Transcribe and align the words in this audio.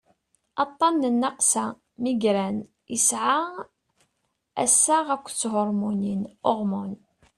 aṭṭan 0.63 0.93
n 1.01 1.03
nnaqsa 1.13 1.63
migraine 2.01 2.61
yesɛa 2.93 3.37
assaɣ 4.63 5.05
akked 5.15 5.33
thurmunin 5.39 6.21
hormones 6.47 7.01